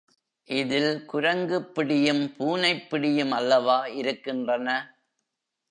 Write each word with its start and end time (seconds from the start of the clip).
இதில் 0.49 1.05
குரங்குப் 1.05 1.75
பிடியும் 1.75 2.23
பூனைப்பிடியும் 2.39 3.31
அல்லவா 3.31 3.85
இருக்கின்றன. 3.85 4.67